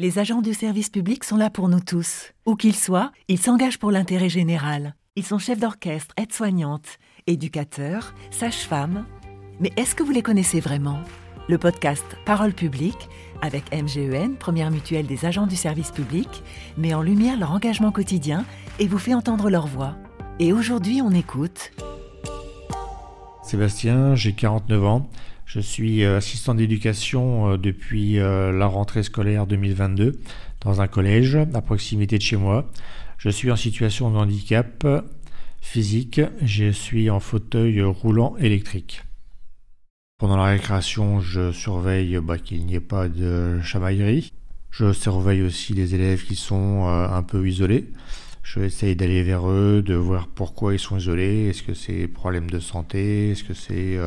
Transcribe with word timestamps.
Les 0.00 0.18
agents 0.18 0.42
du 0.42 0.54
service 0.54 0.90
public 0.90 1.22
sont 1.22 1.36
là 1.36 1.50
pour 1.50 1.68
nous 1.68 1.78
tous. 1.78 2.32
Où 2.46 2.56
qu'ils 2.56 2.74
soient, 2.74 3.12
ils 3.28 3.38
s'engagent 3.38 3.78
pour 3.78 3.92
l'intérêt 3.92 4.28
général. 4.28 4.96
Ils 5.14 5.24
sont 5.24 5.38
chefs 5.38 5.60
d'orchestre, 5.60 6.12
aides-soignantes, 6.16 6.98
éducateurs, 7.28 8.12
sages-femmes. 8.32 9.06
Mais 9.60 9.70
est-ce 9.76 9.94
que 9.94 10.02
vous 10.02 10.10
les 10.10 10.20
connaissez 10.20 10.58
vraiment? 10.58 10.98
Le 11.48 11.58
podcast 11.58 12.04
Parole 12.26 12.54
publique, 12.54 13.08
avec 13.40 13.72
MGEN, 13.72 14.34
première 14.34 14.72
mutuelle 14.72 15.06
des 15.06 15.26
agents 15.26 15.46
du 15.46 15.54
service 15.54 15.92
public, 15.92 16.42
met 16.76 16.92
en 16.92 17.00
lumière 17.00 17.38
leur 17.38 17.52
engagement 17.52 17.92
quotidien 17.92 18.44
et 18.80 18.88
vous 18.88 18.98
fait 18.98 19.14
entendre 19.14 19.48
leur 19.48 19.68
voix. 19.68 19.94
Et 20.40 20.52
aujourd'hui, 20.52 21.02
on 21.02 21.12
écoute. 21.12 21.70
Sébastien, 23.44 24.16
j'ai 24.16 24.32
49 24.32 24.84
ans. 24.84 25.08
Je 25.46 25.60
suis 25.60 26.04
euh, 26.04 26.16
assistant 26.16 26.54
d'éducation 26.54 27.52
euh, 27.52 27.56
depuis 27.58 28.18
euh, 28.18 28.50
la 28.50 28.66
rentrée 28.66 29.02
scolaire 29.02 29.46
2022 29.46 30.18
dans 30.62 30.80
un 30.80 30.88
collège 30.88 31.36
à 31.36 31.60
proximité 31.60 32.16
de 32.16 32.22
chez 32.22 32.36
moi. 32.36 32.70
Je 33.18 33.28
suis 33.28 33.50
en 33.50 33.56
situation 33.56 34.10
de 34.10 34.16
handicap 34.16 34.86
physique. 35.60 36.20
Je 36.42 36.70
suis 36.70 37.10
en 37.10 37.20
fauteuil 37.20 37.82
roulant 37.82 38.36
électrique. 38.38 39.02
Pendant 40.18 40.36
la 40.36 40.44
récréation, 40.44 41.20
je 41.20 41.52
surveille 41.52 42.18
bah, 42.22 42.38
qu'il 42.38 42.64
n'y 42.64 42.76
ait 42.76 42.80
pas 42.80 43.08
de 43.08 43.60
chamaillerie. 43.62 44.32
Je 44.70 44.92
surveille 44.92 45.42
aussi 45.42 45.74
les 45.74 45.94
élèves 45.94 46.24
qui 46.24 46.34
sont 46.34 46.86
un 46.86 47.22
peu 47.22 47.46
isolés. 47.46 47.92
Je 48.42 48.60
essaye 48.60 48.96
d'aller 48.96 49.22
vers 49.22 49.48
eux, 49.48 49.82
de 49.82 49.94
voir 49.94 50.28
pourquoi 50.28 50.74
ils 50.74 50.78
sont 50.78 50.96
isolés. 50.96 51.48
Est-ce 51.48 51.62
que 51.62 51.74
c'est 51.74 52.08
problème 52.08 52.50
de 52.50 52.58
santé? 52.58 53.30
Est-ce 53.30 53.44
que 53.44 53.54
c'est 53.54 53.98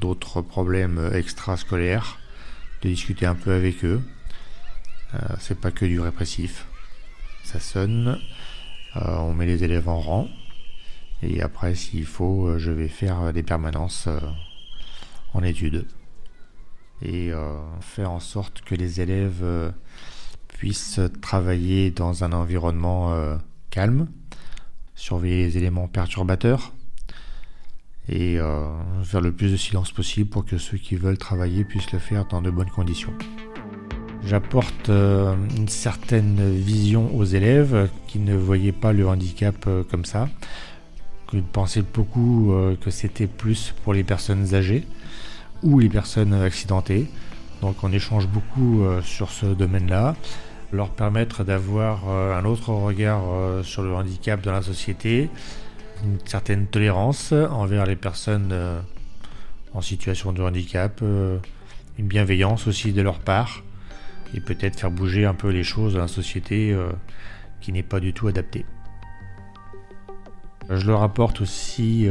d'autres 0.00 0.42
problèmes 0.42 1.10
extrascolaires, 1.12 2.18
de 2.82 2.88
discuter 2.88 3.26
un 3.26 3.34
peu 3.34 3.52
avec 3.52 3.84
eux. 3.84 4.02
Euh, 5.14 5.18
c'est 5.38 5.58
pas 5.58 5.70
que 5.70 5.84
du 5.84 6.00
répressif. 6.00 6.66
Ça 7.44 7.60
sonne, 7.60 8.18
euh, 8.96 9.16
on 9.18 9.34
met 9.34 9.46
les 9.46 9.64
élèves 9.64 9.88
en 9.88 10.00
rang, 10.00 10.28
et 11.22 11.40
après, 11.40 11.74
s'il 11.74 12.06
faut, 12.06 12.46
euh, 12.46 12.58
je 12.58 12.70
vais 12.70 12.88
faire 12.88 13.32
des 13.32 13.42
permanences 13.42 14.08
en 15.32 15.42
études 15.42 15.86
et 17.02 17.32
faire 17.80 18.12
en 18.12 18.20
sorte 18.20 18.62
que 18.62 18.74
les 18.74 19.00
élèves 19.00 19.44
puissent 20.48 21.00
travailler 21.20 21.90
dans 21.90 22.24
un 22.24 22.32
environnement 22.32 23.38
calme, 23.68 24.08
surveiller 24.94 25.44
les 25.44 25.58
éléments 25.58 25.88
perturbateurs, 25.88 26.72
et 28.08 28.38
euh, 28.38 28.66
faire 29.02 29.20
le 29.20 29.32
plus 29.32 29.52
de 29.52 29.56
silence 29.56 29.90
possible 29.90 30.28
pour 30.28 30.44
que 30.44 30.58
ceux 30.58 30.76
qui 30.76 30.96
veulent 30.96 31.18
travailler 31.18 31.64
puissent 31.64 31.92
le 31.92 31.98
faire 31.98 32.26
dans 32.26 32.42
de 32.42 32.50
bonnes 32.50 32.70
conditions. 32.70 33.12
J'apporte 34.26 34.88
euh, 34.88 35.34
une 35.56 35.68
certaine 35.68 36.54
vision 36.54 37.14
aux 37.14 37.24
élèves 37.24 37.88
qui 38.06 38.18
ne 38.18 38.34
voyaient 38.34 38.72
pas 38.72 38.92
le 38.92 39.08
handicap 39.08 39.54
euh, 39.66 39.82
comme 39.90 40.04
ça, 40.04 40.28
qui 41.30 41.40
pensaient 41.40 41.82
beaucoup 41.82 42.54
que 42.82 42.90
c'était 42.90 43.26
plus 43.26 43.74
pour 43.82 43.94
les 43.94 44.04
personnes 44.04 44.54
âgées 44.54 44.84
ou 45.62 45.78
les 45.78 45.88
personnes 45.88 46.34
accidentées. 46.34 47.06
Donc 47.62 47.82
on 47.82 47.90
échange 47.92 48.28
beaucoup 48.28 48.84
sur 49.02 49.30
ce 49.30 49.46
domaine-là, 49.46 50.14
leur 50.70 50.90
permettre 50.90 51.42
d'avoir 51.42 52.08
un 52.08 52.44
autre 52.44 52.68
regard 52.68 53.22
sur 53.64 53.82
le 53.82 53.94
handicap 53.94 54.42
dans 54.42 54.52
la 54.52 54.60
société, 54.62 55.30
une 56.02 56.18
certaine 56.24 56.66
tolérance 56.66 57.32
envers 57.32 57.86
les 57.86 57.96
personnes 57.96 58.50
euh, 58.52 58.80
en 59.72 59.80
situation 59.80 60.32
de 60.32 60.42
handicap, 60.42 61.00
euh, 61.02 61.38
une 61.98 62.06
bienveillance 62.06 62.66
aussi 62.66 62.92
de 62.92 63.02
leur 63.02 63.20
part, 63.20 63.62
et 64.34 64.40
peut-être 64.40 64.80
faire 64.80 64.90
bouger 64.90 65.24
un 65.24 65.34
peu 65.34 65.50
les 65.50 65.64
choses 65.64 65.94
dans 65.94 66.00
la 66.00 66.08
société 66.08 66.72
euh, 66.72 66.90
qui 67.60 67.72
n'est 67.72 67.82
pas 67.82 68.00
du 68.00 68.12
tout 68.12 68.28
adaptée. 68.28 68.64
Je 70.70 70.86
leur 70.86 71.02
apporte 71.02 71.42
aussi, 71.42 72.08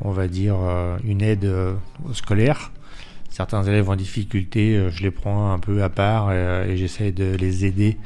on 0.00 0.12
va 0.12 0.28
dire, 0.28 0.54
une 1.02 1.22
aide 1.22 1.52
scolaire. 2.12 2.70
Certains 3.30 3.64
élèves 3.64 3.90
en 3.90 3.96
difficulté, 3.96 4.88
je 4.88 5.02
les 5.02 5.10
prends 5.10 5.52
un 5.52 5.58
peu 5.58 5.82
à 5.82 5.88
part 5.88 6.32
et 6.32 6.76
j'essaie 6.76 7.10
de 7.10 7.34
les 7.34 7.64
aider 7.64 7.96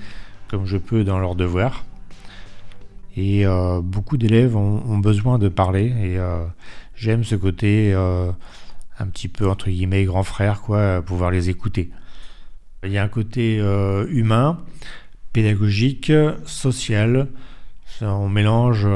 comme 0.49 0.65
je 0.65 0.79
peux 0.79 1.05
dans 1.05 1.19
leurs 1.19 1.35
devoirs. 1.35 1.85
Et 3.17 3.47
euh, 3.47 3.81
beaucoup 3.83 4.17
d'élèves 4.17 4.57
ont, 4.57 4.99
besoin 4.99 5.39
de 5.39 5.49
parler 5.49 5.87
et 5.87 6.19
euh, 6.19 6.45
j'aime 6.95 7.25
ce 7.25 7.35
côté 7.35 7.93
euh, 7.93 8.33
un 8.99 9.07
petit 9.07 9.29
peu 9.29 9.49
entre 9.49 9.69
guillemets 9.69 10.05
grand 10.05 10.23
frère, 10.23 10.63
quoi, 10.63 11.03
pouvoir 11.03 11.31
les 11.31 11.51
écouter. 11.51 11.91
Il 12.85 12.91
y 12.91 12.99
a 12.99 13.03
un 13.03 13.09
côté 13.09 13.59
humain, 14.09 14.59
pédagogique, 15.33 16.13
social. 16.47 17.29
On 18.01 18.29
mélange 18.29 18.89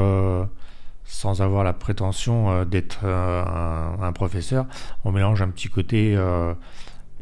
sans 1.05 1.41
avoir 1.41 1.63
la 1.63 1.71
prétention 1.71 2.65
d'être 2.65 3.05
un, 3.05 4.11
professeur, 4.11 4.65
on 5.05 5.13
mélange 5.13 5.41
un 5.41 5.47
petit 5.47 5.69
côté 5.69 6.19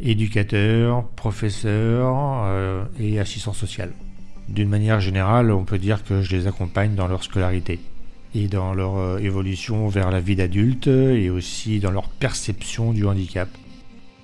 éducateur, 0.01 1.07
professeur 1.09 2.47
et 2.99 3.19
assistant 3.19 3.53
social. 3.53 3.93
D'une 4.47 4.69
manière 4.69 4.99
générale, 4.99 5.51
on 5.51 5.63
peut 5.63 5.79
dire 5.79 6.03
que 6.03 6.21
je 6.21 6.35
les 6.35 6.47
accompagne 6.47 6.93
dans 6.95 7.07
leur 7.07 7.23
scolarité 7.23 7.79
et 8.35 8.47
dans 8.47 8.73
leur 8.73 8.97
euh, 8.97 9.17
évolution 9.17 9.87
vers 9.87 10.11
la 10.11 10.19
vie 10.19 10.35
d'adulte 10.35 10.87
et 10.87 11.29
aussi 11.29 11.79
dans 11.79 11.91
leur 11.91 12.09
perception 12.09 12.93
du 12.93 13.05
handicap. 13.05 13.49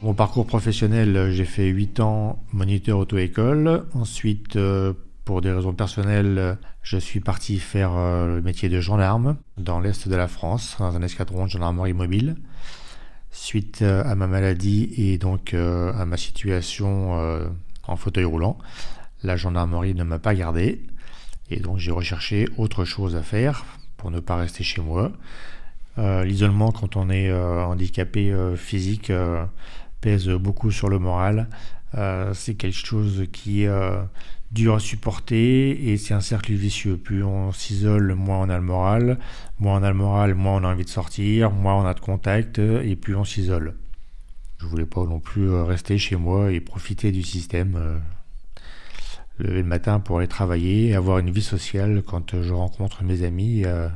Mon 0.03 0.13
parcours 0.13 0.45
professionnel, 0.45 1.31
j'ai 1.31 1.45
fait 1.45 1.67
8 1.67 1.99
ans 2.01 2.43
moniteur 2.51 2.99
auto-école. 2.99 3.85
Ensuite, 3.93 4.57
euh, 4.57 4.93
pour 5.25 5.41
des 5.41 5.51
raisons 5.51 5.73
personnelles, 5.73 6.57
je 6.81 6.97
suis 6.97 7.19
parti 7.19 7.59
faire 7.59 7.91
euh, 7.95 8.35
le 8.35 8.41
métier 8.41 8.69
de 8.69 8.79
gendarme 8.79 9.37
dans 9.57 9.79
l'est 9.79 10.07
de 10.07 10.15
la 10.15 10.27
France, 10.27 10.75
dans 10.79 10.95
un 10.95 11.01
escadron 11.01 11.45
de 11.45 11.49
gendarmerie 11.49 11.93
mobile. 11.93 12.35
Suite 13.31 13.81
à 13.81 14.13
ma 14.15 14.27
maladie 14.27 14.93
et 14.97 15.17
donc 15.17 15.53
à 15.53 16.05
ma 16.05 16.17
situation 16.17 17.13
en 17.87 17.95
fauteuil 17.95 18.25
roulant, 18.25 18.57
la 19.23 19.35
gendarmerie 19.35 19.95
ne 19.95 20.03
m'a 20.03 20.19
pas 20.19 20.35
gardé 20.35 20.81
et 21.49 21.59
donc 21.59 21.77
j'ai 21.77 21.91
recherché 21.91 22.47
autre 22.57 22.85
chose 22.85 23.15
à 23.15 23.21
faire 23.21 23.65
pour 23.97 24.09
ne 24.09 24.19
pas 24.19 24.37
rester 24.37 24.63
chez 24.63 24.81
moi. 24.81 25.11
Euh, 25.97 26.23
l'isolement 26.23 26.71
quand 26.71 26.95
on 26.95 27.09
est 27.09 27.29
euh, 27.29 27.65
handicapé 27.65 28.31
euh, 28.31 28.55
physique 28.55 29.11
pèse 29.99 30.29
beaucoup 30.29 30.71
sur 30.71 30.89
le 30.89 30.97
moral. 30.97 31.47
c'est 32.33 32.55
quelque 32.55 32.85
chose 32.85 33.25
qui 33.31 33.63
est 33.63 33.69
dur 34.51 34.75
à 34.75 34.79
supporter 34.79 35.91
et 35.91 35.97
c'est 35.97 36.13
un 36.13 36.21
cercle 36.21 36.53
vicieux. 36.53 36.97
Plus 36.97 37.23
on 37.23 37.51
s'isole, 37.51 38.15
moins 38.15 38.39
on 38.39 38.49
a 38.49 38.57
le 38.57 38.63
moral. 38.63 39.19
Moins 39.59 39.79
on 39.79 39.83
a 39.83 39.89
le 39.89 39.97
moral, 39.97 40.33
moins 40.33 40.55
on 40.55 40.63
a 40.63 40.71
envie 40.71 40.85
de 40.85 40.89
sortir, 40.89 41.51
moins 41.51 41.75
on 41.75 41.85
a 41.85 41.93
de 41.93 41.99
contact 41.99 42.57
et 42.59 42.95
plus 42.95 43.15
on 43.15 43.25
s'isole. 43.25 43.75
Je 44.57 44.65
voulais 44.65 44.85
pas 44.85 45.03
non 45.03 45.19
plus 45.19 45.51
rester 45.51 45.97
chez 45.97 46.15
moi 46.15 46.51
et 46.51 46.61
profiter 46.61 47.11
du 47.11 47.23
système 47.23 48.01
le 49.41 49.63
matin 49.63 49.99
pour 49.99 50.19
aller 50.19 50.27
travailler, 50.27 50.95
avoir 50.95 51.19
une 51.19 51.31
vie 51.31 51.41
sociale 51.41 52.03
quand 52.05 52.41
je 52.41 52.53
rencontre 52.53 53.03
mes 53.03 53.23
amis, 53.23 53.63
euh, 53.65 53.89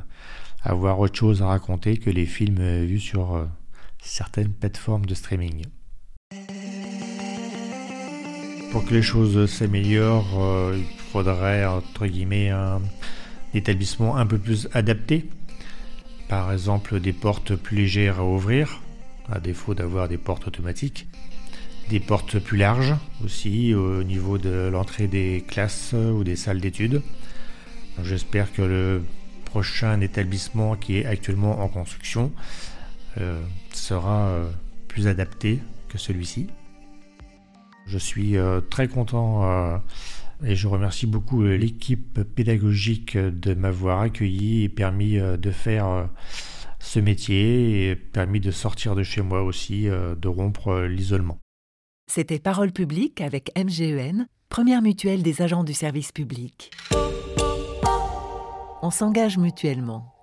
avoir 0.62 0.98
autre 0.98 1.16
chose 1.16 1.42
à 1.42 1.46
raconter 1.46 1.96
que 1.98 2.10
les 2.10 2.26
films 2.26 2.84
vus 2.84 3.00
sur 3.00 3.34
euh, 3.34 3.44
certaines 4.02 4.52
plateformes 4.52 5.06
de 5.06 5.14
streaming. 5.14 5.64
Pour 8.72 8.84
que 8.84 8.94
les 8.94 9.02
choses 9.02 9.48
s'améliorent, 9.50 10.40
euh, 10.40 10.76
il 10.76 10.98
faudrait 11.12 11.64
entre 11.64 12.06
guillemets 12.06 12.50
un 12.50 12.82
établissement 13.54 14.16
un 14.16 14.26
peu 14.26 14.38
plus 14.38 14.68
adapté. 14.72 15.30
Par 16.28 16.52
exemple, 16.52 16.98
des 16.98 17.12
portes 17.12 17.54
plus 17.54 17.76
légères 17.76 18.18
à 18.18 18.24
ouvrir, 18.24 18.82
à 19.30 19.38
défaut 19.38 19.74
d'avoir 19.74 20.08
des 20.08 20.18
portes 20.18 20.48
automatiques 20.48 21.06
des 21.90 22.00
portes 22.00 22.38
plus 22.38 22.58
larges 22.58 22.94
aussi 23.24 23.74
au 23.74 24.02
niveau 24.02 24.38
de 24.38 24.68
l'entrée 24.72 25.06
des 25.06 25.44
classes 25.46 25.94
ou 25.94 26.24
des 26.24 26.36
salles 26.36 26.60
d'études. 26.60 27.02
J'espère 28.02 28.52
que 28.52 28.62
le 28.62 29.02
prochain 29.44 30.00
établissement 30.00 30.76
qui 30.76 30.98
est 30.98 31.06
actuellement 31.06 31.60
en 31.60 31.68
construction 31.68 32.32
euh, 33.18 33.40
sera 33.72 34.26
euh, 34.26 34.50
plus 34.88 35.08
adapté 35.08 35.60
que 35.88 35.96
celui-ci. 35.96 36.48
Je 37.86 37.96
suis 37.96 38.36
euh, 38.36 38.60
très 38.60 38.88
content 38.88 39.80
et 40.44 40.54
je 40.56 40.68
remercie 40.68 41.06
beaucoup 41.06 41.42
l'équipe 41.44 42.20
pédagogique 42.22 43.16
de 43.16 43.54
m'avoir 43.54 44.00
accueilli 44.00 44.64
et 44.64 44.68
permis 44.68 45.18
de 45.18 45.50
faire 45.50 46.08
ce 46.78 47.00
métier 47.00 47.88
et 47.88 47.96
permis 47.96 48.40
de 48.40 48.50
sortir 48.50 48.94
de 48.94 49.02
chez 49.02 49.22
moi 49.22 49.42
aussi, 49.42 49.84
de 49.86 50.28
rompre 50.28 50.82
l'isolement. 50.82 51.38
C'était 52.08 52.38
Parole 52.38 52.72
publique 52.72 53.20
avec 53.20 53.50
MGEN, 53.58 54.28
première 54.48 54.80
mutuelle 54.80 55.22
des 55.22 55.42
agents 55.42 55.64
du 55.64 55.74
service 55.74 56.12
public. 56.12 56.70
On 58.82 58.90
s'engage 58.90 59.38
mutuellement. 59.38 60.15